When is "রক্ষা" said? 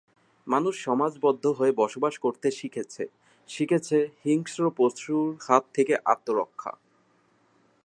6.35-6.71